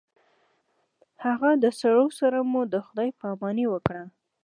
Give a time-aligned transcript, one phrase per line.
[1.23, 1.49] هغه
[1.79, 4.03] سړو سره مو د خداے په اماني وکړه